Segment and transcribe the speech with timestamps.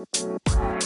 [0.00, 0.79] Música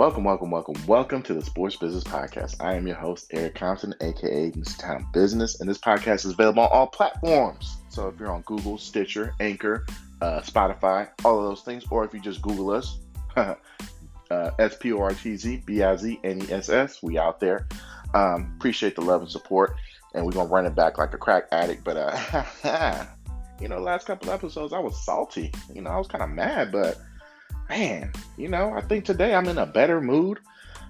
[0.00, 2.56] Welcome, welcome, welcome, welcome to the Sports Business Podcast.
[2.58, 4.50] I am your host, Eric Compton, aka.
[4.78, 7.76] Town Business, and this podcast is available on all platforms.
[7.90, 9.84] So if you're on Google, Stitcher, Anchor,
[10.22, 12.96] uh, Spotify, all of those things, or if you just Google us,
[13.36, 13.54] uh,
[14.30, 17.38] S P O R T Z B I Z N E S S, we out
[17.38, 17.68] there.
[18.14, 19.76] Um, appreciate the love and support,
[20.14, 21.84] and we're gonna run it back like a crack addict.
[21.84, 23.04] But uh,
[23.60, 25.52] you know, last couple episodes I was salty.
[25.74, 26.96] You know, I was kind of mad, but
[27.70, 30.40] man, you know, I think today I'm in a better mood.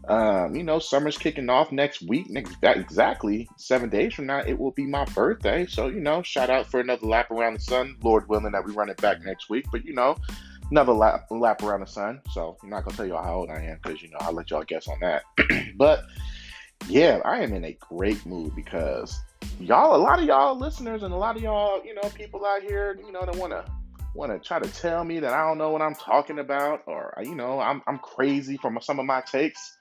[0.08, 2.30] Um, you know, summer's kicking off next week.
[2.30, 5.66] Next exactly seven days from now, it will be my birthday.
[5.66, 7.96] So, you know, shout out for another lap around the sun.
[8.02, 9.66] Lord willing that we run it back next week.
[9.70, 10.16] But you know,
[10.70, 12.22] another lap lap around the sun.
[12.32, 14.50] So I'm not gonna tell y'all how old I am because you know I'll let
[14.50, 15.24] y'all guess on that.
[15.76, 16.04] but
[16.88, 19.20] yeah, I am in a great mood because
[19.60, 22.62] y'all, a lot of y'all listeners and a lot of y'all, you know, people out
[22.62, 23.66] here, you know, that wanna
[24.14, 27.14] want to try to tell me that I don't know what I'm talking about or,
[27.22, 29.78] you know, I'm, I'm crazy from some of my takes,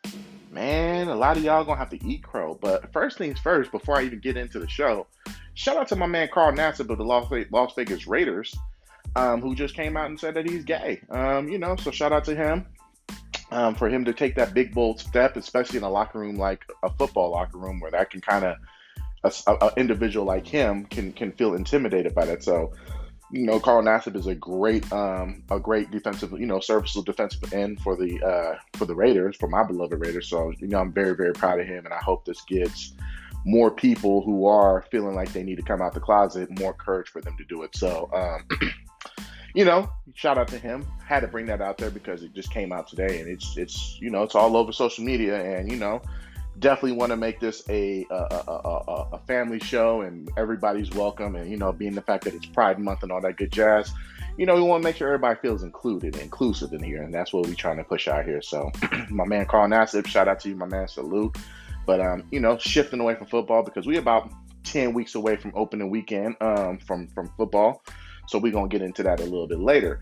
[0.52, 2.58] man, a lot of y'all gonna have to eat crow.
[2.60, 5.08] But first things first, before I even get into the show,
[5.56, 8.56] shout out to my man Carl Nassib of the Las, Las Vegas Raiders,
[9.16, 11.02] um, who just came out and said that he's gay.
[11.10, 12.66] Um, you know, so shout out to him.
[13.52, 16.64] Um, for him to take that big bold step, especially in a locker room like
[16.84, 18.58] a football locker room, where that can kind of
[19.24, 22.44] an individual like him can can feel intimidated by that.
[22.44, 22.72] So
[23.32, 27.54] you know, Carl Nassib is a great, um, a great defensive, you know, serviceable defensive
[27.54, 30.28] end for the uh, for the Raiders, for my beloved Raiders.
[30.28, 32.94] So, you know, I'm very, very proud of him, and I hope this gets
[33.46, 37.08] more people who are feeling like they need to come out the closet more courage
[37.08, 37.76] for them to do it.
[37.76, 38.48] So, um,
[39.56, 40.86] you know, shout out to him.
[41.06, 43.98] Had to bring that out there because it just came out today, and it's it's
[44.02, 46.02] you know it's all over social media, and you know
[46.60, 51.50] definitely want to make this a a, a, a, family show and everybody's welcome and
[51.50, 53.94] you know being the fact that it's pride month and all that good jazz
[54.40, 57.34] you know we want to make sure everybody feels included inclusive in here and that's
[57.34, 58.42] what we're trying to push out here.
[58.42, 58.72] So
[59.10, 61.38] my man carl nassib shout out to you my man salute.
[61.86, 64.32] But um you know shifting away from football because we about
[64.64, 67.84] 10 weeks away from opening weekend um from from football.
[68.28, 70.02] So we're gonna get into that a little bit later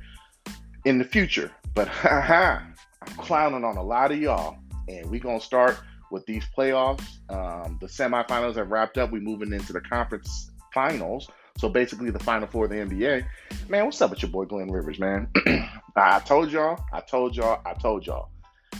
[0.85, 1.51] in the future.
[1.73, 2.59] But haha
[3.01, 4.57] i'm clowning on a lot of y'all
[4.87, 5.77] and we're gonna start
[6.11, 7.03] with these playoffs.
[7.29, 9.11] Um, the semifinals have wrapped up.
[9.11, 11.29] We're moving into the conference finals.
[11.57, 13.25] So basically, the final four of the NBA.
[13.67, 15.27] Man, what's up with your boy Glenn Rivers, man?
[15.95, 18.29] I told y'all, I told y'all, I told y'all.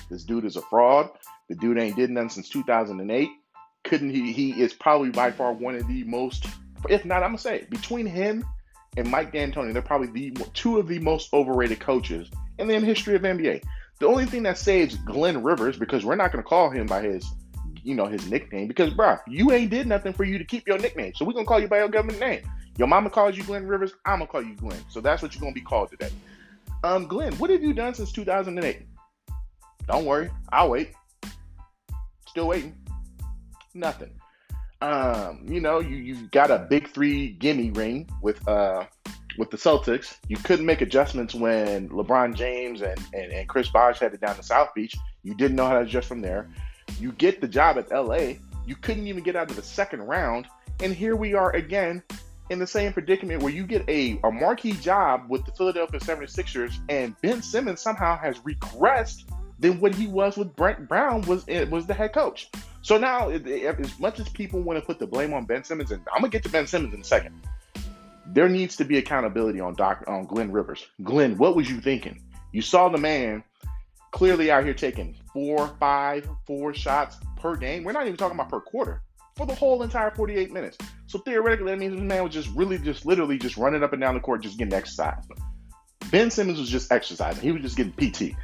[0.10, 1.10] This dude is a fraud.
[1.50, 3.30] The dude ain't did nothing since 2008.
[3.84, 4.32] Couldn't he?
[4.32, 6.46] He is probably by far one of the most,
[6.90, 8.46] if not, I'm gonna say it, between him
[8.98, 12.30] and Mike D'Antoni, they're probably the two of the most overrated coaches
[12.60, 13.64] in the history of NBA.
[14.00, 17.02] The only thing that saves Glenn Rivers, because we're not going to call him by
[17.02, 17.26] his,
[17.84, 20.78] you know, his nickname, because bro, you ain't did nothing for you to keep your
[20.78, 21.14] nickname.
[21.16, 22.42] So we're gonna call you by your government name.
[22.78, 23.94] Your mama calls you Glenn Rivers.
[24.06, 24.80] I'm gonna call you Glenn.
[24.90, 26.12] So that's what you're gonna be called today.
[26.84, 28.86] Um, Glenn, what have you done since 2008?
[29.88, 30.92] Don't worry, I'll wait.
[32.28, 32.76] Still waiting.
[33.74, 34.12] Nothing.
[34.82, 38.86] Um, you know, you you got a big three gimme ring with uh
[39.38, 40.18] with the Celtics.
[40.28, 44.44] You couldn't make adjustments when LeBron James and, and, and Chris Bosh headed down to
[44.44, 44.96] South Beach.
[45.24, 46.50] You didn't know how to adjust from there.
[47.00, 48.34] You get the job at LA.
[48.66, 50.48] You couldn't even get out of the second round.
[50.82, 52.04] And here we are again
[52.50, 56.78] in the same predicament where you get a, a marquee job with the Philadelphia 76ers
[56.90, 59.24] and Ben Simmons somehow has regressed
[59.60, 62.50] than what he was with Brett Brown was eh, was the head coach.
[62.82, 66.02] So now, as much as people want to put the blame on Ben Simmons, and
[66.14, 67.36] I'm gonna get to Ben Simmons in a second,
[68.34, 70.86] there needs to be accountability on Doc on Glenn Rivers.
[71.04, 72.22] Glenn, what was you thinking?
[72.52, 73.44] You saw the man
[74.12, 77.84] clearly out here taking four, five, four shots per game.
[77.84, 79.02] We're not even talking about per quarter
[79.36, 80.78] for the whole entire 48 minutes.
[81.06, 84.02] So theoretically, that means the man was just really, just literally just running up and
[84.02, 85.24] down the court, just getting exercise.
[86.12, 87.42] Ben Simmons was just exercising.
[87.42, 88.36] He was just getting PT.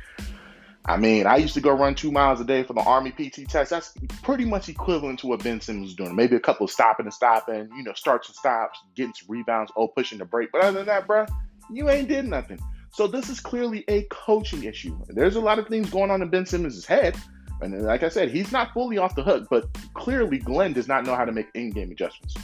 [0.86, 3.48] I mean, I used to go run two miles a day for the Army PT
[3.48, 3.70] test.
[3.70, 6.14] That's pretty much equivalent to what Ben Simmons was doing.
[6.14, 9.72] Maybe a couple of stopping and stopping, you know, starts and stops, getting some rebounds,
[9.78, 10.52] oh, pushing the break.
[10.52, 11.26] But other than that, bro,
[11.72, 12.60] you ain't did nothing.
[12.92, 15.00] So this is clearly a coaching issue.
[15.08, 17.16] There's a lot of things going on in Ben Simmons' head.
[17.62, 21.06] And like I said, he's not fully off the hook, but clearly Glenn does not
[21.06, 22.36] know how to make in-game adjustments.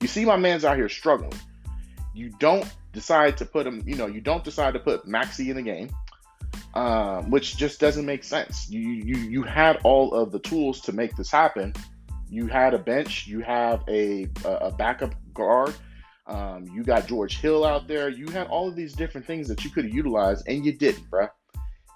[0.00, 1.34] You see my man's out here struggling.
[2.14, 5.56] You don't decide to put him, you know, you don't decide to put Maxey in
[5.56, 5.90] the game,
[6.74, 8.68] um, which just doesn't make sense.
[8.70, 11.74] You you you had all of the tools to make this happen.
[12.30, 15.74] You had a bench, you have a a backup guard,
[16.28, 18.08] um, you got George Hill out there.
[18.10, 21.10] You had all of these different things that you could have utilized, and you didn't,
[21.10, 21.30] bruh.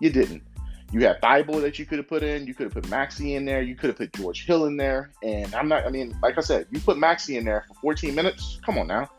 [0.01, 0.43] You didn't.
[0.91, 2.47] You had Thybulle that you could have put in.
[2.47, 3.63] You could have put Maxey in there.
[3.63, 5.11] You could have put George Hill in there.
[5.23, 8.15] And I'm not, I mean, like I said, you put Maxey in there for 14
[8.15, 8.59] minutes.
[8.65, 9.11] Come on now.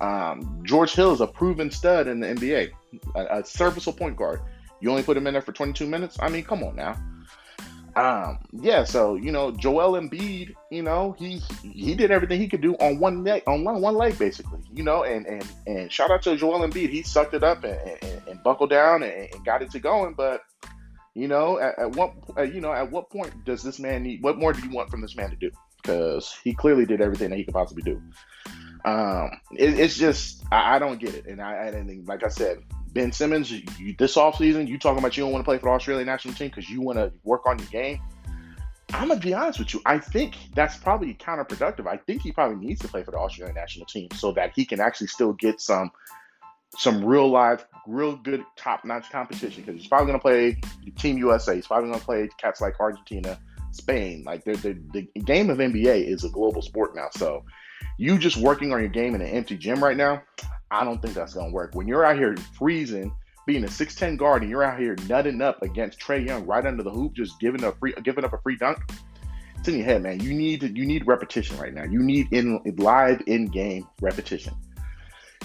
[0.00, 2.72] Um, George Hill is a proven stud in the NBA,
[3.14, 4.40] a, a serviceable point guard.
[4.82, 6.18] You only put him in there for 22 minutes?
[6.20, 6.98] I mean, come on now.
[7.94, 12.62] Um, yeah, so you know, Joel Embiid, you know, he he did everything he could
[12.62, 16.10] do on one leg, on one, one leg, basically, you know, and and and shout
[16.10, 19.44] out to Joel Embiid, he sucked it up and, and, and buckled down and, and,
[19.44, 20.14] got it to going.
[20.14, 20.40] But
[21.14, 22.14] you know, at, at what
[22.52, 24.22] you know, at what point does this man need?
[24.22, 25.50] What more do you want from this man to do?
[25.82, 28.00] Because he clearly did everything that he could possibly do.
[28.86, 32.62] Um, it, it's just I, I, don't get it, and I, and like I said,
[32.92, 35.70] Ben Simmons, you, this offseason, you talking about you don't want to play for the
[35.70, 38.00] Australian national team because you want to work on your game.
[38.92, 39.80] I'm gonna be honest with you.
[39.86, 41.86] I think that's probably counterproductive.
[41.86, 44.66] I think he probably needs to play for the Australian national team so that he
[44.66, 45.90] can actually still get some
[46.76, 49.62] some real live, real good top notch competition.
[49.64, 50.60] Because he's probably gonna play
[50.98, 51.54] Team USA.
[51.54, 53.38] He's probably gonna play cats like Argentina,
[53.70, 54.24] Spain.
[54.26, 57.08] Like the game of NBA is a global sport now.
[57.16, 57.44] So
[57.98, 60.22] you just working on your game in an empty gym right now,
[60.70, 61.74] I don't think that's gonna work.
[61.74, 63.14] When you're out here freezing,
[63.46, 66.82] being a 6'10 guard, and you're out here nutting up against Trae Young right under
[66.82, 68.78] the hoop, just giving a free giving up a free dunk.
[69.58, 70.20] It's in your head, man.
[70.20, 71.84] You need you need repetition right now.
[71.84, 74.54] You need in live in game repetition.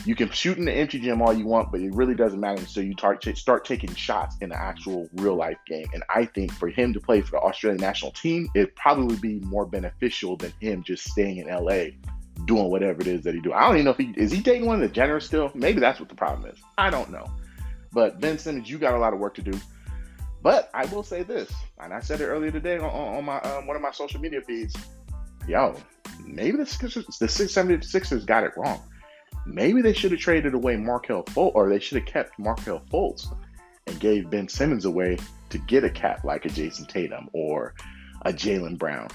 [0.06, 2.62] You can shoot in the empty gym all you want, but it really doesn't matter
[2.62, 5.88] until you start, start taking shots in the actual real life game.
[5.92, 9.40] And I think for him to play for the Australian national team, it probably be
[9.46, 11.98] more beneficial than him just staying in LA
[12.46, 13.54] doing whatever it is that he do.
[13.54, 15.52] I don't even know if he is he dating one of the Jenners still.
[15.54, 16.60] Maybe that's what the problem is.
[16.78, 17.26] I don't know.
[17.92, 19.60] But Ben Simmons, you got a lot of work to do.
[20.44, 23.68] But I will say this, and I said it earlier today on, on my um,
[23.68, 24.76] one of my social media feeds.
[25.48, 25.76] Yo,
[26.24, 28.82] maybe the Sixers, the 676ers got it wrong.
[29.46, 33.34] Maybe they should have traded away Markelle Fultz, or they should have kept Markelle Fultz
[33.88, 35.18] and gave Ben Simmons away
[35.50, 37.74] to get a cat like a Jayson Tatum or
[38.24, 39.08] a Jaylen Brown.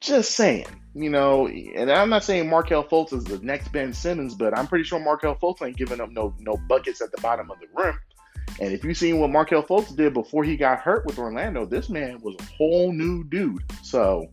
[0.00, 4.34] Just saying, you know, and I'm not saying Markelle Fultz is the next Ben Simmons,
[4.34, 7.50] but I'm pretty sure Markelle Fultz ain't giving up no no buckets at the bottom
[7.50, 7.98] of the rim.
[8.60, 11.88] And if you've seen what Markelle Fultz did before he got hurt with Orlando, this
[11.88, 13.62] man was a whole new dude.
[13.82, 14.26] So,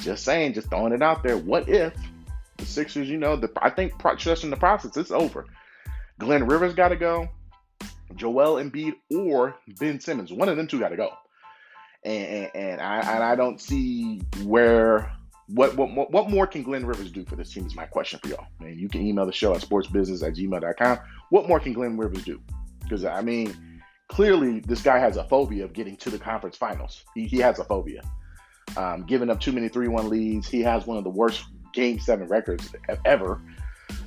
[0.00, 1.36] just saying, just throwing it out there.
[1.36, 1.94] What if
[2.56, 5.46] the Sixers, you know, the I think trusting the process, it's over.
[6.18, 7.28] Glenn Rivers got to go.
[8.14, 11.10] Joel Embiid or Ben Simmons, one of them two got to go
[12.04, 15.12] and, and, I and I don't see where
[15.54, 18.28] what, what what more can Glenn Rivers do for this team is my question for
[18.28, 18.46] y'all.
[18.60, 20.98] And you can email the show at sportsbusiness at gmail.com.
[21.30, 22.40] What more can Glenn Rivers do?
[22.82, 23.56] Because I mean,
[24.08, 27.04] clearly this guy has a phobia of getting to the conference finals.
[27.14, 28.02] He, he has a phobia.
[28.76, 30.48] Um, giving up too many 3-1 leads.
[30.48, 32.72] He has one of the worst game seven records
[33.04, 33.40] ever.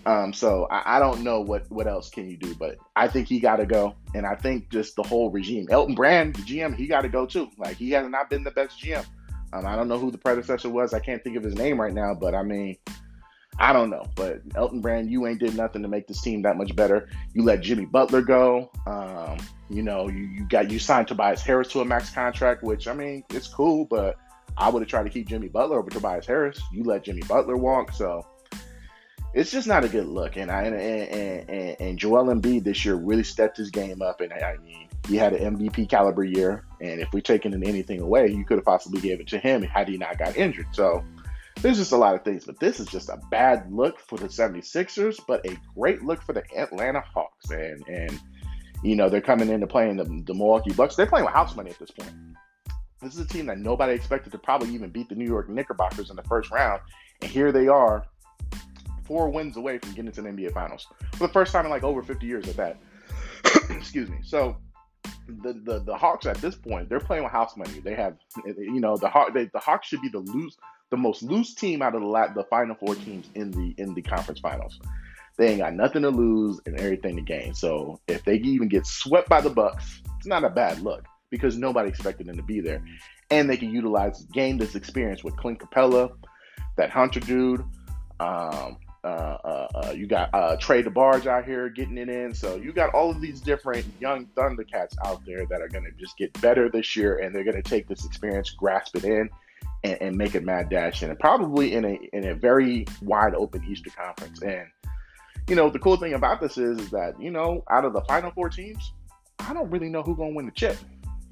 [0.06, 3.28] Um, so I, I, don't know what what else can you do, but I think
[3.28, 5.68] he got to go, and I think just the whole regime.
[5.70, 7.50] Elton Brand, the GM, he got to go too.
[7.58, 9.06] Like he has not been the best GM.
[9.54, 10.94] Um, I don't know who the predecessor was.
[10.94, 12.76] I can't think of his name right now, but I mean,
[13.60, 14.06] I don't know.
[14.16, 17.08] But Elton Brand, you ain't did nothing to make this team that much better.
[17.34, 18.72] You let Jimmy Butler go.
[18.88, 19.38] Um,
[19.70, 22.94] you know, you, you got you signed Tobias Harris to a max contract, which I
[22.94, 24.18] mean, it's cool, but
[24.58, 26.60] I would have tried to keep Jimmy Butler over Tobias Harris.
[26.72, 28.26] You let Jimmy Butler walk, so
[29.36, 30.36] it's just not a good look.
[30.36, 34.20] And I and, and, and and Joel Embiid this year really stepped his game up.
[34.22, 36.66] And I mean, he had an MVP caliber year.
[36.84, 39.88] And if we taken anything away, you could have possibly gave it to him had
[39.88, 40.68] he not got injured.
[40.74, 41.02] So
[41.62, 42.44] there's just a lot of things.
[42.44, 46.34] But this is just a bad look for the 76ers, but a great look for
[46.34, 47.50] the Atlanta Hawks.
[47.52, 48.20] And and
[48.84, 50.98] you know they're coming into playing the, the Milwaukee Bucks.
[50.98, 52.12] They're playing with house money at this point.
[53.02, 56.10] This is a team that nobody expected to probably even beat the New York Knickerbockers
[56.10, 56.82] in the first round.
[57.22, 58.06] And here they are
[59.06, 61.84] four wins away from getting to the NBA Finals for the first time in like
[61.84, 62.78] over 50 years at that.
[63.70, 64.18] Excuse me.
[64.22, 64.58] So
[65.28, 67.80] the, the the Hawks at this point they're playing with house money.
[67.80, 70.58] They have you know the they, the Hawks should be the loose
[70.90, 74.02] the most loose team out of the the final four teams in the in the
[74.02, 74.80] conference finals.
[75.38, 77.56] They ain't got nothing to lose and everything to gain.
[77.56, 81.58] So if they even get swept by the Bucks, it's not a bad look because
[81.58, 82.84] nobody expected them to be there,
[83.32, 86.12] and they can utilize gain this experience with Clint Capela,
[86.78, 87.64] that Hunter dude.
[88.20, 92.34] Um, uh, uh, uh, you got uh, Trey DeBarge out here getting it in.
[92.34, 95.92] So you got all of these different young Thundercats out there that are going to
[96.00, 99.30] just get better this year, and they're going to take this experience, grasp it in,
[99.84, 103.64] and, and make it mad dash, and probably in a in a very wide open
[103.70, 104.42] Easter Conference.
[104.42, 104.68] And
[105.50, 108.02] you know the cool thing about this is, is that you know out of the
[108.02, 108.94] Final Four teams,
[109.40, 110.78] I don't really know who's going to win the chip.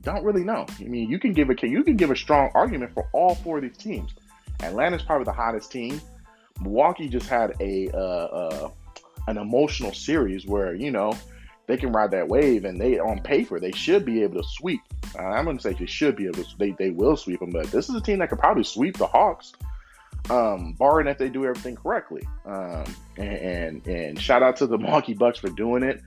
[0.01, 0.65] Don't really know.
[0.79, 3.57] I mean, you can give a you can give a strong argument for all four
[3.57, 4.13] of these teams.
[4.61, 6.01] Atlanta's probably the hottest team.
[6.61, 8.69] Milwaukee just had a uh, uh,
[9.27, 11.13] an emotional series where you know
[11.67, 14.81] they can ride that wave, and they on paper they should be able to sweep.
[15.17, 16.57] Uh, I'm to say they should be able to.
[16.57, 19.07] They they will sweep them, but this is a team that could probably sweep the
[19.07, 19.53] Hawks,
[20.29, 22.27] um, barring if they do everything correctly.
[22.45, 22.83] Um,
[23.17, 23.37] and,
[23.85, 26.01] and, and shout out to the Milwaukee Bucks for doing it.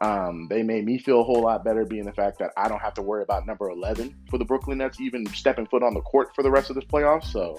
[0.00, 2.80] Um, they made me feel a whole lot better being the fact that I don't
[2.80, 6.00] have to worry about number 11 for the Brooklyn Nets even stepping foot on the
[6.02, 7.24] court for the rest of this playoffs.
[7.24, 7.58] So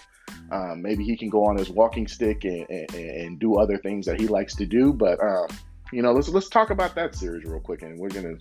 [0.52, 4.06] um, maybe he can go on his walking stick and, and, and, do other things
[4.06, 4.94] that he likes to do.
[4.94, 5.48] But um,
[5.92, 8.38] you know, let's let's talk about that series real quick, and we're gonna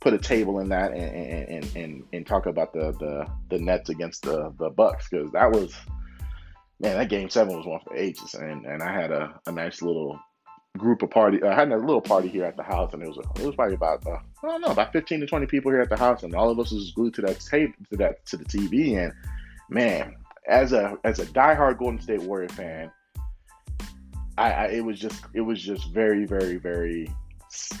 [0.00, 3.90] put a table in that and and, and, and talk about the, the the Nets
[3.90, 5.74] against the the Bucks because that was
[6.80, 9.82] man that game seven was one for ages, and and I had a, a nice
[9.82, 10.18] little
[10.78, 11.42] group of party.
[11.42, 13.74] I had a little party here at the house, and it was it was probably
[13.74, 16.34] about uh, I don't know about fifteen to twenty people here at the house, and
[16.34, 19.02] all of us was glued to that tape to that to the TV.
[19.02, 19.12] And
[19.68, 20.16] man,
[20.48, 22.90] as a as a diehard Golden State Warrior fan,
[24.38, 27.12] I, I it was just it was just very very very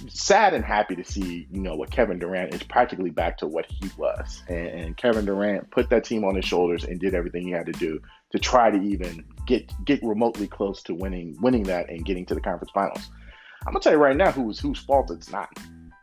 [0.08, 3.66] sad and happy to see you know what Kevin Durant is practically back to what
[3.66, 7.44] he was, and, and Kevin Durant put that team on his shoulders and did everything
[7.44, 11.64] he had to do to try to even get get remotely close to winning winning
[11.64, 13.10] that and getting to the conference finals.
[13.66, 15.50] I'm gonna tell you right now who's whose fault it's not.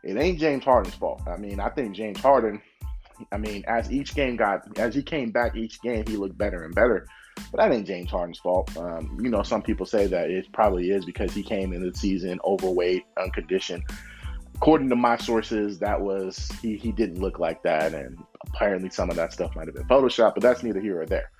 [0.04, 1.22] It ain't James Harden's fault.
[1.26, 2.62] I mean, I think James Harden.
[3.32, 6.62] I mean, as each game got as he came back each game, he looked better
[6.64, 7.06] and better.
[7.50, 8.76] But that ain't James Harden's fault.
[8.76, 11.96] Um, you know, some people say that it probably is because he came in the
[11.96, 13.84] season overweight, unconditioned.
[14.54, 18.18] According to my sources, that was he he didn't look like that, and
[18.48, 21.30] apparently some of that stuff might have been Photoshop, but that's neither here or there.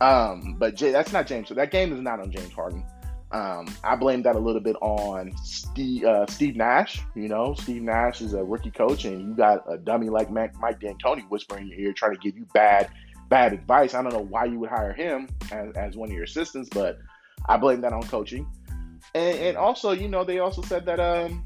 [0.00, 1.48] Um, but that's not James.
[1.48, 2.84] So that game is not on James Harden.
[3.30, 7.00] Um, I blame that a little bit on Steve, uh, Steve Nash.
[7.14, 10.58] You know, Steve Nash is a rookie coach, and you got a dummy like Mike,
[10.60, 12.90] Mike D'Antoni whispering in your ear, trying to give you bad,
[13.30, 13.94] bad advice.
[13.94, 16.98] I don't know why you would hire him as, as one of your assistants, but
[17.48, 18.46] I blame that on coaching.
[19.14, 21.42] And, and also, you know, they also said that um,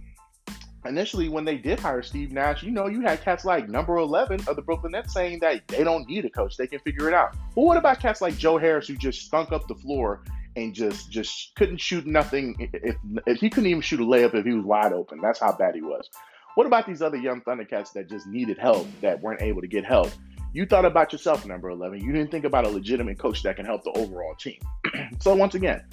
[0.88, 4.40] initially when they did hire Steve Nash, you know, you had cats like number 11
[4.48, 6.56] of the Brooklyn Nets saying that they don't need a coach.
[6.56, 7.36] They can figure it out.
[7.54, 10.22] But what about cats like Joe Harris who just stunk up the floor
[10.56, 14.44] and just just couldn't shoot nothing if, if he couldn't even shoot a layup if
[14.44, 15.20] he was wide open.
[15.20, 16.08] That's how bad he was.
[16.54, 19.84] What about these other young Thundercats that just needed help that weren't able to get
[19.84, 20.10] help?
[20.54, 22.00] You thought about yourself, number 11.
[22.00, 24.58] You didn't think about a legitimate coach that can help the overall team.
[25.20, 25.84] so once again,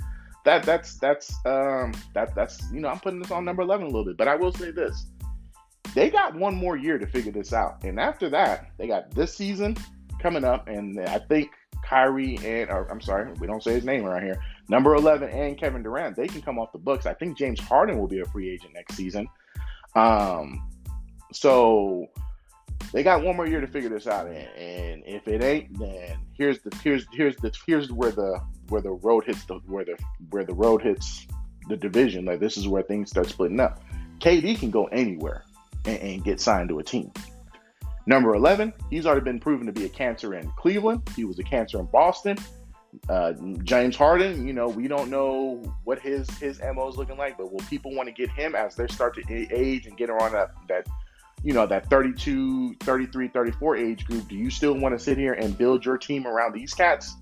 [0.43, 3.89] that that's that's um that that's you know I'm putting this on number eleven a
[3.89, 5.05] little bit, but I will say this:
[5.95, 9.35] they got one more year to figure this out, and after that, they got this
[9.35, 9.77] season
[10.19, 11.51] coming up, and I think
[11.83, 14.41] Kyrie and or I'm sorry, we don't say his name around here.
[14.69, 17.05] Number eleven and Kevin Durant, they can come off the books.
[17.05, 19.27] I think James Harden will be a free agent next season.
[19.95, 20.69] Um,
[21.31, 22.07] so
[22.91, 26.17] they got one more year to figure this out, and, and if it ain't, then
[26.33, 29.98] here's the here's here's the here's where the where the road hits the where the
[30.29, 31.27] where the road hits
[31.70, 32.25] the division.
[32.25, 33.82] Like this is where things start splitting up.
[34.20, 35.43] KD can go anywhere
[35.86, 37.12] and, and get signed to a team.
[38.05, 41.08] Number 11, he's already been proven to be a cancer in Cleveland.
[41.15, 42.38] He was a cancer in Boston.
[43.10, 47.38] Uh, James Harden, you know, we don't know what his his mo is looking like,
[47.38, 50.34] but will people want to get him as they start to age and get around
[50.34, 50.86] that that
[51.43, 54.27] you know that 32, 33, 34 age group?
[54.27, 57.15] Do you still want to sit here and build your team around these cats?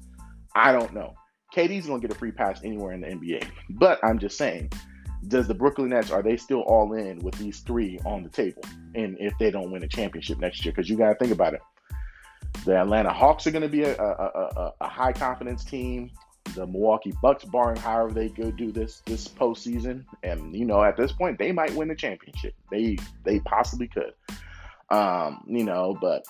[0.56, 1.16] I don't know.
[1.54, 3.48] KD's gonna get a free pass anywhere in the NBA.
[3.70, 4.72] But I'm just saying,
[5.28, 8.64] does the Brooklyn Nets are they still all in with these three on the table?
[8.96, 11.62] And if they don't win a championship next year, because you gotta think about it.
[12.66, 16.12] The Atlanta Hawks are to be a, a, a, a, high confidence team.
[16.54, 20.98] The Milwaukee Bucks, barring however they go do this this postseason, and you know at
[20.98, 22.54] this point they might win the championship.
[22.70, 24.14] They they possibly could.
[24.90, 26.26] Um, you know, but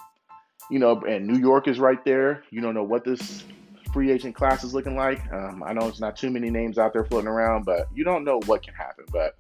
[0.69, 2.43] you know, and New York is right there.
[2.51, 3.43] You don't know what this
[3.93, 5.21] free agent class is looking like.
[5.31, 8.23] Um, I know it's not too many names out there floating around, but you don't
[8.23, 9.05] know what can happen.
[9.11, 9.37] But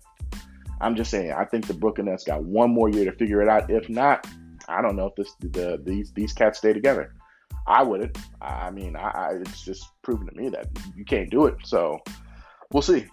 [0.79, 3.47] I'm just saying, I think the Brooklyn Nets got one more year to figure it
[3.47, 3.69] out.
[3.69, 4.27] If not,
[4.67, 7.13] I don't know if this the these these cats stay together.
[7.67, 8.17] I wouldn't.
[8.41, 11.55] I mean, I, I it's just proven to me that you can't do it.
[11.63, 11.99] So
[12.71, 13.05] we'll see.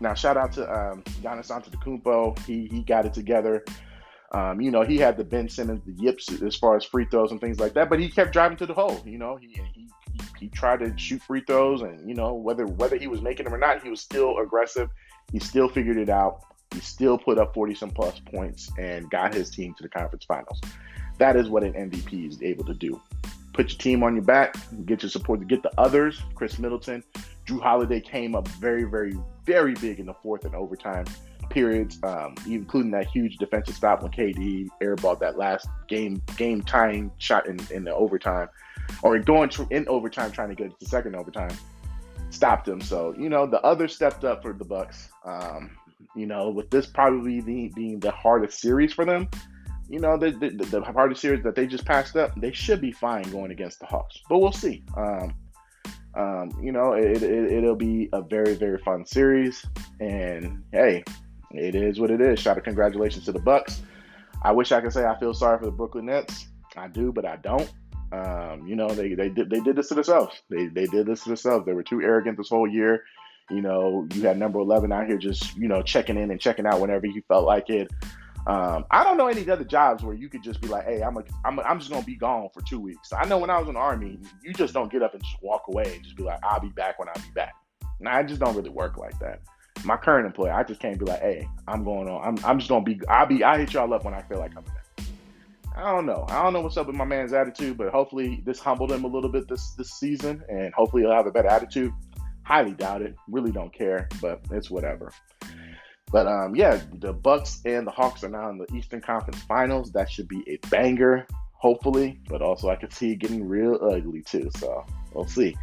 [0.00, 2.38] Now, shout out to um, Giannis Antetokounmpo.
[2.46, 3.64] He he got it together.
[4.32, 7.32] Um, you know, he had the Ben Simmons, the yips as far as free throws
[7.32, 9.00] and things like that, but he kept driving to the hole.
[9.04, 9.88] You know, he he
[10.38, 13.54] he tried to shoot free throws, and you know whether whether he was making them
[13.54, 14.90] or not, he was still aggressive.
[15.32, 16.40] He still figured it out.
[16.72, 20.24] He still put up 40 some plus points and got his team to the conference
[20.24, 20.60] finals.
[21.18, 23.00] That is what an MVP is able to do.
[23.52, 26.22] Put your team on your back, get your support get the others.
[26.34, 27.02] Khris Middleton,
[27.46, 31.04] Jrue Holiday came up very, very, very big in the fourth and overtime
[31.50, 37.10] periods, um, including that huge defensive stop when KD airballed that last game game tying
[37.18, 38.48] shot in, in the overtime,
[39.02, 41.56] or going to, in overtime trying to get to second overtime,
[42.30, 42.80] stopped him.
[42.80, 45.10] So you know the other stepped up for the Bucks.
[45.24, 45.76] Um,
[46.16, 49.28] you know, with this probably the, being the hardest series for them,
[49.88, 52.92] you know, the, the, the hardest series that they just passed up, they should be
[52.92, 54.18] fine going against the Hawks.
[54.28, 54.84] But we'll see.
[54.96, 55.34] Um,
[56.14, 59.64] um, you know, it, it, will be a very, very fun series.
[60.00, 61.02] And hey,
[61.50, 62.38] it is what it is.
[62.38, 63.82] Shout out congratulations to the Bucks.
[64.42, 66.46] I wish I could say I feel sorry for the Brooklyn Nets.
[66.76, 67.70] I do, but I don't.
[68.12, 70.42] Um, you know, they, they did they did this to themselves.
[70.48, 71.66] They they did this to themselves.
[71.66, 73.04] They were too arrogant this whole year.
[73.50, 76.66] You know, you had number eleven out here just you know checking in and checking
[76.66, 77.90] out whenever you felt like it.
[78.46, 81.16] Um, I don't know any other jobs where you could just be like, "Hey, I'm
[81.16, 83.58] a, I'm, a, I'm just gonna be gone for two weeks." I know when I
[83.58, 86.16] was in the army, you just don't get up and just walk away and just
[86.16, 87.52] be like, "I'll be back when I'll be back."
[88.00, 89.42] Now, I just don't really work like that.
[89.84, 92.26] My current employer, I just can't be like, "Hey, I'm going on.
[92.26, 93.00] I'm, I'm just gonna be.
[93.08, 93.44] I'll be.
[93.44, 94.79] I hit y'all up when I feel like coming back."
[95.76, 96.26] I don't know.
[96.28, 99.08] I don't know what's up with my man's attitude, but hopefully this humbled him a
[99.08, 101.92] little bit this this season, and hopefully he'll have a better attitude.
[102.42, 103.14] Highly doubt it.
[103.28, 105.12] Really don't care, but it's whatever.
[106.10, 109.92] But um, yeah, the Bucks and the Hawks are now in the Eastern Conference Finals.
[109.92, 112.20] That should be a banger, hopefully.
[112.28, 114.50] But also, I could see it getting real ugly too.
[114.56, 114.84] So
[115.14, 115.56] we'll see.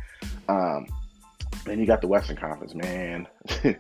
[0.48, 0.88] Um,
[1.66, 3.28] then you got the Western Conference, man.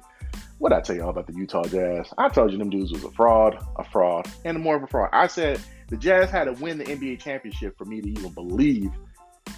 [0.57, 2.13] what I tell y'all about the Utah Jazz?
[2.17, 5.09] I told you them dudes was a fraud, a fraud, and more of a fraud.
[5.13, 8.91] I said the Jazz had to win the NBA championship for me to even believe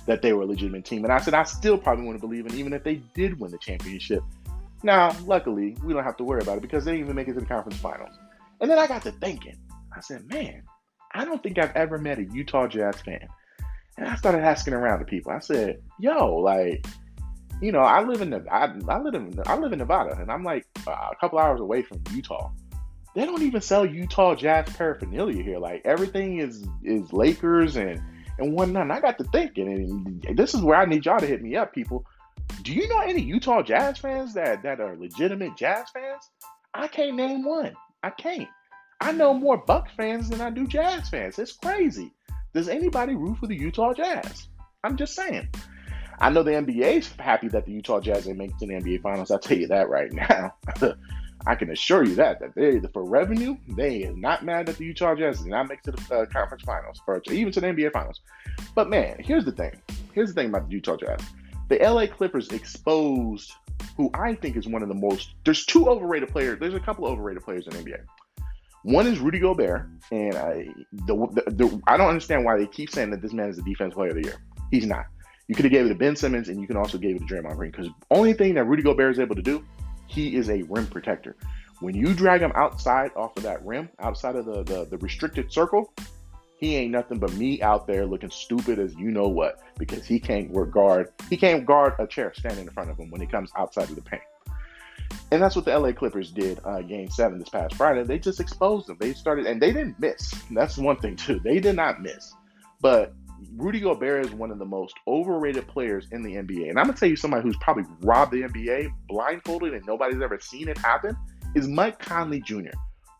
[0.05, 1.03] that they were a legitimate team.
[1.03, 3.57] And I said I still probably wouldn't believe it, even if they did win the
[3.57, 4.23] championship.
[4.83, 7.33] Now, luckily, we don't have to worry about it because they didn't even make it
[7.33, 8.15] to the conference finals.
[8.61, 9.57] And then I got to thinking.
[9.95, 10.63] I said, man,
[11.13, 13.27] I don't think I've ever met a Utah Jazz fan.
[13.97, 15.31] And I started asking around to people.
[15.31, 16.85] I said, yo, like,
[17.61, 20.43] you know, I live in I, I live in I live in Nevada, and I'm
[20.43, 22.51] like uh, a couple hours away from Utah.
[23.19, 25.59] They don't even sell Utah Jazz paraphernalia here.
[25.59, 28.01] Like everything is is Lakers and
[28.37, 28.83] and whatnot.
[28.83, 29.67] And I got to thinking,
[30.25, 32.05] and this is where I need y'all to hit me up, people.
[32.61, 36.31] Do you know any Utah Jazz fans that that are legitimate Jazz fans?
[36.73, 37.73] I can't name one.
[38.03, 38.47] I can't.
[39.01, 41.37] I know more Buck fans than I do Jazz fans.
[41.39, 42.13] It's crazy.
[42.53, 44.47] Does anybody root for the Utah Jazz?
[44.85, 45.49] I'm just saying.
[46.21, 49.29] I know the NBA's happy that the Utah Jazz it to the NBA Finals.
[49.29, 50.53] I'll tell you that right now.
[51.47, 54.85] I can assure you that that they for revenue they are not mad that the
[54.85, 57.67] Utah Jazz did not make it to the uh, conference finals, for even to the
[57.67, 58.21] NBA Finals.
[58.75, 59.71] But man, here's the thing.
[60.13, 61.21] Here's the thing about the Utah Jazz
[61.69, 63.53] the LA Clippers exposed
[63.95, 65.35] who I think is one of the most.
[65.45, 66.59] There's two overrated players.
[66.59, 67.99] There's a couple overrated players in NBA.
[68.83, 72.91] One is Rudy Gobert, and I the, the, the, I don't understand why they keep
[72.91, 74.37] saying that this man is the defense player of the year.
[74.71, 75.05] He's not.
[75.47, 77.33] You could have gave it to Ben Simmons, and you can also give it to
[77.33, 79.63] Draymond Green because only thing that Rudy Gobert is able to do,
[80.09, 81.35] he is a rim protector.
[81.79, 85.51] When you drag him outside off of that rim, outside of the, the, the restricted
[85.51, 85.93] circle,
[86.57, 90.19] he ain't nothing but me out there looking stupid as you know what because he
[90.19, 93.49] can't guard he can't guard a chair standing in front of him when he comes
[93.55, 94.21] outside of the paint.
[95.31, 98.03] And that's what the LA Clippers did uh, game seven this past Friday.
[98.03, 98.97] They just exposed them.
[98.99, 100.33] They started, and they didn't miss.
[100.51, 101.39] That's one thing, too.
[101.39, 102.33] They did not miss.
[102.81, 103.13] But
[103.55, 106.69] Rudy Gobert is one of the most overrated players in the NBA.
[106.69, 110.21] And I'm going to tell you somebody who's probably robbed the NBA blindfolded and nobody's
[110.21, 111.15] ever seen it happen
[111.55, 112.71] is Mike Conley Jr.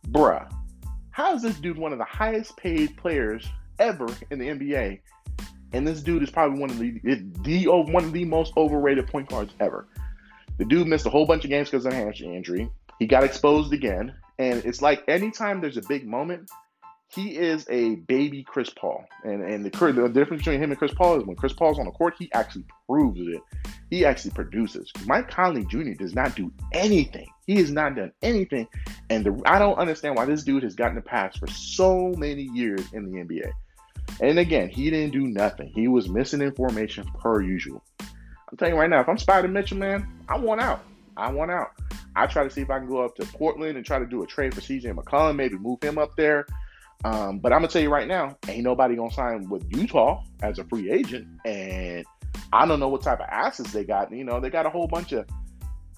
[0.07, 0.51] Bruh,
[1.11, 3.47] how is this dude one of the highest paid players
[3.79, 4.99] ever in the NBA?
[5.73, 6.99] And this dude is probably one of the
[7.43, 9.87] the oh, one of the most overrated point guards ever.
[10.57, 12.69] The dude missed a whole bunch of games because of a hamstring injury.
[12.97, 16.49] He got exposed again, and it's like anytime there's a big moment,
[17.11, 19.03] he is a baby Chris Paul.
[19.23, 21.85] And and the, the difference between him and Chris Paul is when Chris Paul's on
[21.85, 23.41] the court, he actually proves it.
[23.89, 24.91] He actually produces.
[25.05, 25.93] Mike Conley Jr.
[25.93, 27.27] does not do anything.
[27.47, 28.67] He has not done anything.
[29.09, 32.43] And the, I don't understand why this dude has gotten a pass for so many
[32.43, 33.51] years in the NBA.
[34.21, 35.71] And again, he didn't do nothing.
[35.73, 37.83] He was missing information per usual.
[37.99, 40.83] I'm telling you right now, if I'm Spida Mitchell, man, I want out.
[41.17, 41.71] I want out.
[42.15, 44.23] I try to see if I can go up to Portland and try to do
[44.23, 46.45] a trade for CJ McCollum, maybe move him up there.
[47.03, 50.59] Um, but I'm gonna tell you right now, ain't nobody gonna sign with Utah as
[50.59, 52.05] a free agent, and
[52.51, 54.11] I don't know what type of assets they got.
[54.11, 55.25] You know, they got a whole bunch of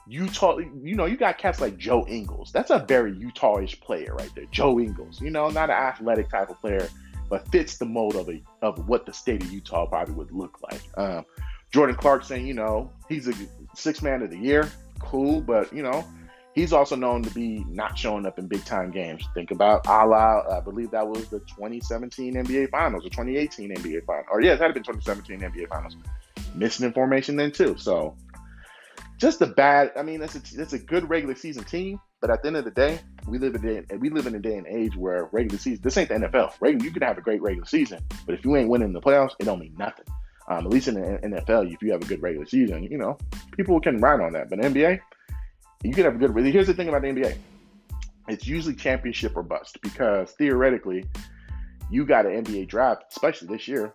[0.08, 0.58] Utah.
[0.58, 2.52] You know, you got cats like Joe Ingles.
[2.52, 4.46] That's a very Utah-ish player right there.
[4.52, 5.20] Joe Ingles.
[5.22, 6.88] You know, not an athletic type of player,
[7.30, 10.60] but fits the mold of a of what the state of Utah probably would look
[10.62, 10.82] like.
[10.98, 11.26] Um,
[11.72, 13.34] Jordan Clarkson, you know, he's a
[13.74, 16.06] six man of the year, cool, but you know,
[16.54, 19.28] he's also known to be not showing up in big time games.
[19.34, 24.28] Think about Ala, I believe that was the 2017 NBA Finals or 2018 NBA Finals,
[24.32, 25.96] or yeah, it had been 2017 NBA Finals.
[26.54, 28.16] Missing information then too, so
[29.18, 29.92] just a bad.
[29.96, 32.72] I mean, it's a, a good regular season team, but at the end of the
[32.72, 35.82] day, we live in a, we live in a day and age where regular season.
[35.84, 36.54] This ain't the NFL.
[36.60, 39.34] Regular, you can have a great regular season, but if you ain't winning the playoffs,
[39.40, 40.06] it don't mean nothing.
[40.48, 43.18] Um, at least in the NFL, if you have a good regular season, you know
[43.56, 44.50] people can ride on that.
[44.50, 45.00] But NBA,
[45.84, 46.46] you can have a good.
[46.46, 47.38] Here's the thing about the NBA:
[48.28, 51.06] it's usually championship or bust because theoretically,
[51.90, 53.94] you got an NBA draft, especially this year.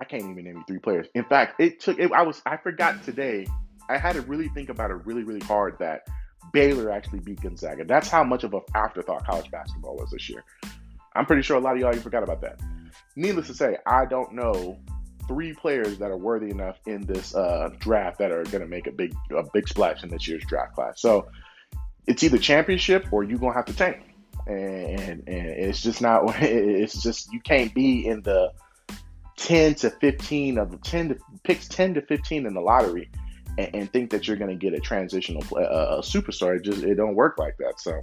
[0.00, 1.06] I can't even name you three players.
[1.14, 1.98] In fact, it took.
[1.98, 2.42] It, I was.
[2.46, 3.46] I forgot today.
[3.88, 6.06] I had to really think about it really, really hard that
[6.52, 7.84] Baylor actually beat Gonzaga.
[7.84, 10.42] That's how much of an afterthought college basketball was this year.
[11.14, 12.60] I'm pretty sure a lot of y'all even forgot about that.
[13.14, 14.78] Needless to say, I don't know
[15.26, 18.86] three players that are worthy enough in this uh, draft that are going to make
[18.86, 21.00] a big a big splash in this year's draft class.
[21.00, 21.28] So
[22.06, 24.02] it's either championship or you're gonna have to tank,
[24.46, 26.24] and, and, it's just not.
[26.42, 28.52] It's just you can't be in the
[29.36, 33.10] ten to fifteen of the ten to picks ten to fifteen in the lottery.
[33.56, 36.56] And, and think that you're going to get a transitional play, uh, a superstar.
[36.56, 37.78] It just it don't work like that.
[37.78, 38.00] So,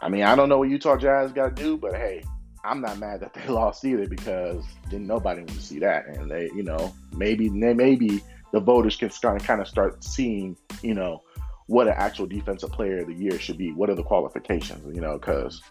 [0.00, 2.24] I mean, I don't know what Utah Jazz got to do, but hey,
[2.64, 6.30] I'm not mad that they lost either because didn't nobody want to see that, and
[6.30, 11.22] they, you know, maybe maybe the voters can start kind of start seeing, you know,
[11.66, 13.72] what an actual defensive player of the year should be.
[13.72, 14.94] What are the qualifications?
[14.94, 15.62] You know, because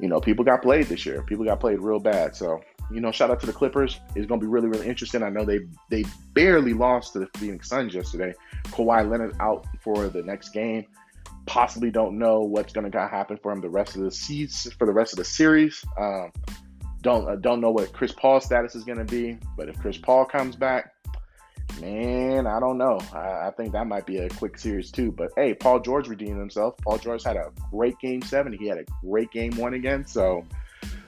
[0.00, 1.22] you know people got played this year.
[1.22, 2.34] People got played real bad.
[2.34, 4.00] So you know, shout out to the Clippers.
[4.14, 5.22] It's going to be really really interesting.
[5.22, 8.34] I know they they barely lost to the Phoenix Suns yesterday.
[8.68, 10.86] Kawhi Leonard out for the next game
[11.48, 14.86] possibly don't know what's going to happen for him the rest of the season for
[14.86, 15.82] the rest of the series.
[15.98, 16.30] Um,
[17.00, 19.96] don't uh, don't know what Chris Paul's status is going to be, but if Chris
[19.96, 20.94] Paul comes back,
[21.80, 23.00] man, I don't know.
[23.14, 25.10] I, I, think that might be a quick series too.
[25.10, 26.76] But hey, Paul George redeemed himself.
[26.78, 28.52] Paul George had a great game seven.
[28.52, 30.06] He had a great game one again.
[30.06, 30.44] So.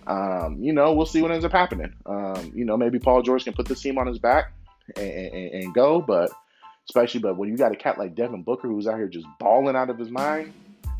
[0.06, 1.92] Um, you know, we'll see what ends up happening.
[2.04, 4.52] Um, you know, maybe Paul George can put this team on his back
[4.96, 6.32] and, and, and go, but
[6.90, 7.20] especially.
[7.20, 9.90] But when you got a cat like Devin Booker who's out here just balling out
[9.90, 10.52] of his mind,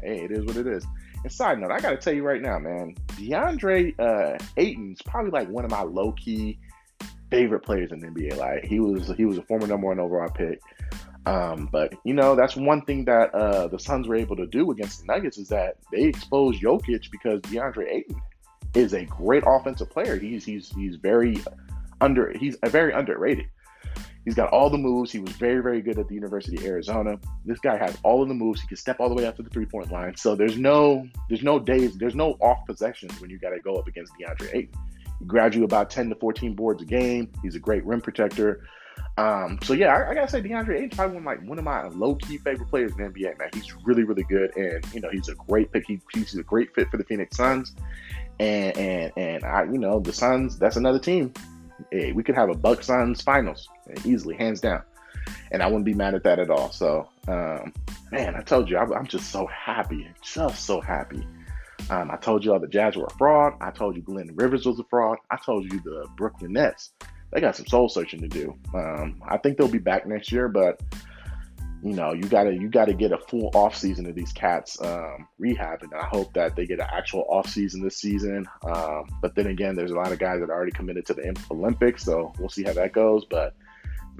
[0.03, 0.87] hey, it is what it is.
[1.23, 5.33] And side note, I got to tell you right now, man, DeAndre uh, Ayton's probably
[5.33, 6.59] like one of my low key
[7.31, 8.37] favorite players in the NBA.
[8.37, 10.61] Like he was, he was a former number one overall pick.
[11.27, 14.71] Um, but you know, that's one thing that uh, the Suns were able to do
[14.71, 18.23] against the Nuggets is that they exposed Jokic because DeAndre Ayton
[18.75, 20.17] is a great offensive player.
[20.17, 21.43] He's he's he's very
[22.01, 23.47] under he's a very underrated.
[24.25, 25.11] He's got all the moves.
[25.11, 27.19] He was very, very good at the University of Arizona.
[27.45, 28.61] This guy has all of the moves.
[28.61, 30.17] He can step all the way up to the three point line.
[30.17, 33.77] So there's no, there's no days, there's no off possessions when you got to go
[33.77, 34.75] up against DeAndre Ayton.
[35.19, 37.33] He grabs you about 10 to 14 boards a game.
[37.43, 38.67] He's a great rim protector.
[39.17, 41.65] Um, so yeah, I, I, gotta say DeAndre Ayton's probably one of my one of
[41.65, 43.39] my low key favorite players in the NBA.
[43.39, 45.85] Man, he's really really good, and you know he's a great pick.
[45.87, 47.75] He, he's a great fit for the Phoenix Suns,
[48.39, 51.35] and and and I you know the Suns that's another team
[51.91, 53.69] hey, we could have a Buck Suns finals
[54.05, 54.83] easily, hands down,
[55.51, 56.71] and I wouldn't be mad at that at all.
[56.71, 57.73] So, um,
[58.11, 61.27] man, I told you, I'm, I'm, just so happy, just so happy.
[61.89, 63.55] Um, I told you all the Jazz were a fraud.
[63.61, 65.19] I told you Glenn Rivers was a fraud.
[65.31, 66.93] I told you the Brooklyn Nets.
[67.33, 68.57] They got some soul searching to do.
[68.75, 70.81] Um, I think they'll be back next year, but
[71.83, 75.27] you know, you gotta you gotta get a full off season of these cats um,
[75.41, 75.95] rehabbing.
[75.99, 78.47] I hope that they get an actual off season this season.
[78.63, 81.35] Um, but then again, there's a lot of guys that are already committed to the
[81.51, 83.25] Olympics, so we'll see how that goes.
[83.31, 83.55] But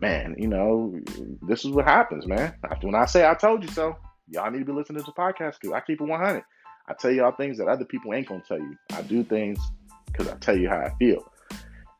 [0.01, 0.99] man, you know,
[1.43, 2.55] this is what happens, man.
[2.83, 3.97] When I say I told you so,
[4.29, 5.75] y'all need to be listening to the podcast too.
[5.75, 6.43] I keep it 100.
[6.89, 8.77] I tell y'all things that other people ain't gonna tell you.
[8.93, 9.59] I do things
[10.07, 11.31] because I tell you how I feel.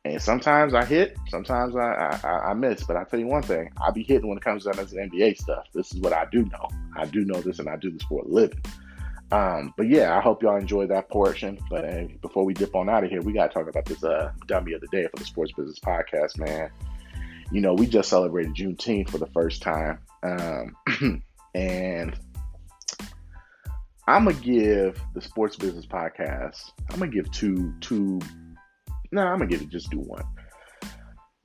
[0.03, 2.83] And sometimes I hit, sometimes I, I, I miss.
[2.83, 5.37] But I tell you one thing, I be hitting when it comes down to NBA
[5.37, 5.67] stuff.
[5.73, 6.67] This is what I do know.
[6.97, 8.61] I do know this, and I do this for a living.
[9.31, 11.59] Um, but yeah, I hope y'all enjoy that portion.
[11.69, 14.03] But uh, before we dip on out of here, we got to talk about this
[14.03, 16.69] uh, dummy of the day for the Sports Business Podcast, man.
[17.51, 21.23] You know, we just celebrated Juneteenth for the first time, um,
[21.55, 22.17] and
[24.07, 26.71] I'm gonna give the Sports Business Podcast.
[26.89, 28.19] I'm gonna give two two
[29.11, 30.23] no, nah, I'm gonna give it just do one.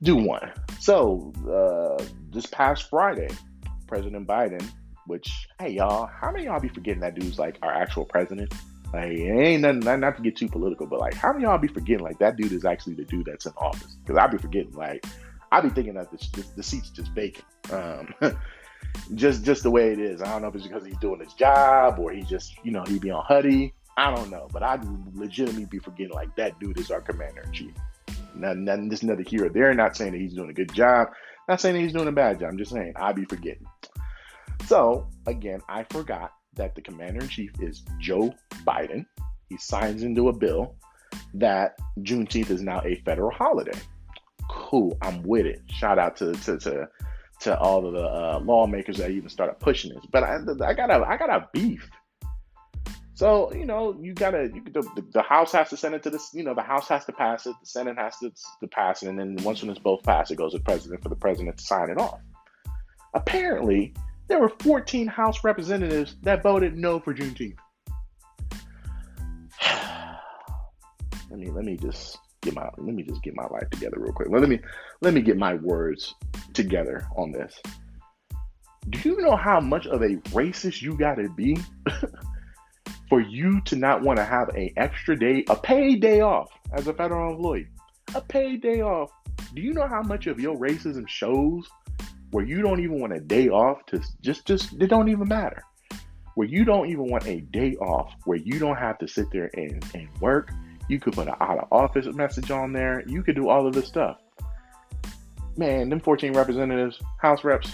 [0.01, 0.53] Do one.
[0.79, 3.29] So uh, this past Friday,
[3.87, 4.65] President Biden,
[5.07, 8.53] which hey y'all, how many y'all be forgetting that dude's like our actual president?
[8.93, 11.57] Like it ain't nothing not, not to get too political, but like how many y'all
[11.57, 13.97] be forgetting like that dude is actually the dude that's in office?
[14.05, 15.05] Because I be forgetting like
[15.51, 17.45] I be thinking that the, the, the seat's just vacant.
[17.71, 18.13] Um,
[19.15, 20.21] just just the way it is.
[20.21, 22.83] I don't know if it's because he's doing his job or he just you know
[22.87, 23.73] he be on Huddy.
[23.97, 24.79] I don't know, but I
[25.13, 27.71] legitimately be forgetting like that dude is our commander in chief.
[28.35, 29.49] Nothing, nothing, this another hero.
[29.49, 31.09] They're Not saying that he's doing a good job.
[31.49, 32.49] Not saying that he's doing a bad job.
[32.49, 33.65] I'm just saying I be forgetting.
[34.65, 38.33] So again, I forgot that the commander in chief is Joe
[38.65, 39.05] Biden.
[39.49, 40.75] He signs into a bill
[41.35, 43.79] that Juneteenth is now a federal holiday.
[44.49, 45.61] Cool, I'm with it.
[45.67, 46.89] Shout out to to to,
[47.41, 50.05] to all of the uh, lawmakers that even started pushing this.
[50.11, 51.89] But I, I got a I got a beef.
[53.13, 56.29] So you know you gotta you, the, the House has to send it to this
[56.33, 59.09] you know the House has to pass it, the Senate has to, to pass it,
[59.09, 61.57] and then once when it's both passed, it goes to the president for the president
[61.57, 62.19] to sign it off.
[63.15, 63.93] Apparently,
[64.27, 67.57] there were 14 House representatives that voted no for Juneteenth.
[71.31, 74.13] let me let me just get my let me just get my life together real
[74.13, 74.29] quick.
[74.29, 74.59] Let me
[75.01, 76.15] let me get my words
[76.53, 77.59] together on this.
[78.89, 81.57] Do you know how much of a racist you got to be
[83.09, 86.87] for you to not want to have an extra day, a paid day off as
[86.87, 87.67] a federal employee?
[88.15, 89.11] A paid day off.
[89.53, 91.69] Do you know how much of your racism shows
[92.31, 95.63] where you don't even want a day off to just just it don't even matter.
[96.35, 99.49] Where you don't even want a day off, where you don't have to sit there
[99.55, 100.51] and, and work.
[100.87, 103.03] You could put an out of office message on there.
[103.07, 104.17] You could do all of this stuff.
[105.57, 107.73] Man, them 14 representatives, House reps,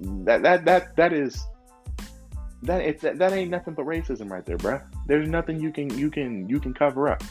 [0.00, 1.46] that that that that is
[2.62, 4.82] that it's that, that ain't nothing but racism right there, bruh.
[5.06, 7.22] There's nothing you can you can you can cover up.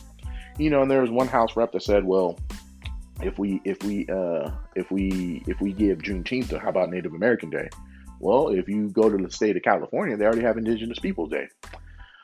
[0.58, 2.38] You know, and there was one House rep that said, well,
[3.22, 7.14] if we if we uh if we if we give Juneteenth, to, how about Native
[7.14, 7.70] American Day?
[8.20, 11.48] Well, if you go to the state of California, they already have Indigenous Peoples Day.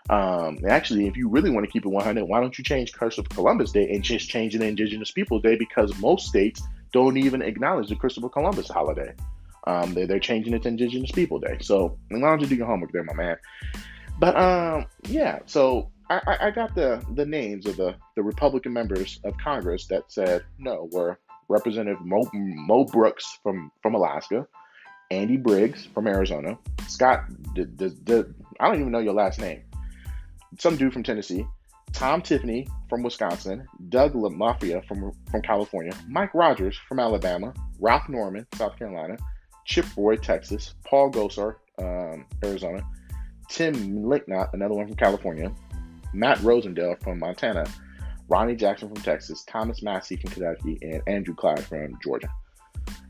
[0.09, 3.29] Um, actually, if you really want to keep it 100, why don't you change Christopher
[3.29, 5.55] Columbus Day and just change it to Indigenous Peoples Day?
[5.55, 6.61] Because most states
[6.93, 9.13] don't even acknowledge the Christopher Columbus holiday.
[9.67, 11.57] Um, they're, they're changing it to Indigenous People Day.
[11.61, 13.37] So why don't you do your homework there, my man?
[14.19, 19.19] But um, yeah, so I, I got the, the names of the, the Republican members
[19.23, 24.47] of Congress that said no were Representative Mo, Mo Brooks from, from Alaska,
[25.11, 28.23] Andy Briggs from Arizona, Scott, d- d- d-
[28.59, 29.63] I don't even know your last name,
[30.57, 31.45] some dude from Tennessee,
[31.93, 38.45] Tom Tiffany from Wisconsin, Doug LaMalfa from, from California, Mike Rogers from Alabama, Ralph Norman,
[38.55, 39.17] South Carolina,
[39.65, 42.85] Chip Roy, Texas, Paul Gosar, um, Arizona,
[43.49, 45.51] Tim Lincott, another one from California,
[46.13, 47.65] Matt Rosendale from Montana,
[48.27, 52.29] Ronny Jackson from Texas, Thomas Massie from Kentucky, and Andrew Clyde from Georgia.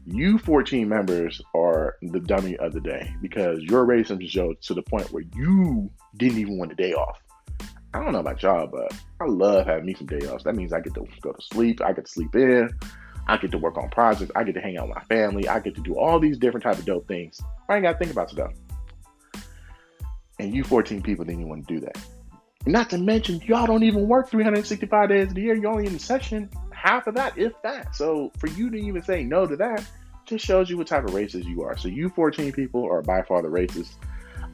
[0.06, 4.84] You 14 members are the dummy of the day because your racism showed to the
[4.84, 7.20] point where you didn't even want a day off.
[7.96, 10.44] I don't know about y'all, but I love having me some day offs.
[10.44, 12.70] That means I get to go to sleep, I get to sleep in,
[13.26, 15.62] I get to work on projects, I get to hang out with my family, I
[15.62, 17.40] get to do all these different type of dope things.
[17.70, 18.52] I ain't gotta think about stuff.
[20.40, 21.98] And you 14 people didn't want to do that.
[22.66, 25.56] Not to mention, y'all don't even work 365 days the year.
[25.56, 27.96] You're only in session half of that, if that.
[27.96, 29.88] So for you to even say no to that,
[30.26, 31.78] just shows you what type of racist you are.
[31.78, 33.94] So you 14 people are by far the racist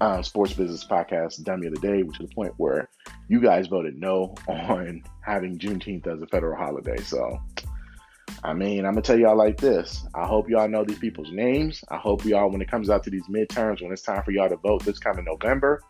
[0.01, 2.89] um, sports business podcast dummy of the day, which is the point where
[3.32, 6.98] you guys voted no on having Juneteenth as a federal holiday.
[6.98, 7.41] So,
[8.44, 10.06] I mean, I'm gonna tell y'all like this.
[10.13, 11.84] I hope y'all know these people's names.
[11.89, 14.50] I hope y'all, when it comes out to these midterms, when it's time for y'all
[14.50, 15.82] to vote this coming November,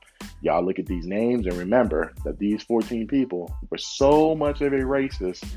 [0.41, 4.73] Y'all look at these names and remember that these 14 people were so much of
[4.73, 5.47] a racist,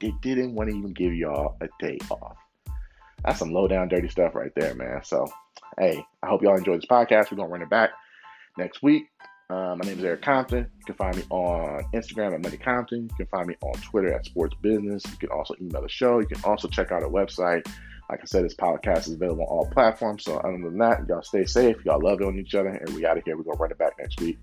[0.00, 2.36] they didn't want to even give y'all a day off.
[3.24, 5.02] That's some low down dirty stuff right there, man.
[5.04, 5.26] So,
[5.78, 7.30] hey, I hope y'all enjoyed this podcast.
[7.30, 7.90] We're to run it back
[8.56, 9.08] next week.
[9.50, 10.66] Uh, my name is Eric Compton.
[10.78, 13.04] You can find me on Instagram at Money Compton.
[13.04, 15.02] You can find me on Twitter at Sports Business.
[15.06, 16.18] You can also email the show.
[16.18, 17.66] You can also check out our website.
[18.10, 20.24] Like I said, this podcast is available on all platforms.
[20.24, 21.76] So other than that, y'all stay safe.
[21.86, 22.68] Y'all love on each other.
[22.68, 23.38] And we out of here.
[23.38, 24.38] We're to run it back next week.